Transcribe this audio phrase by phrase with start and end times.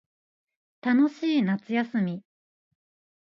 [0.81, 2.23] 楽しい夏休み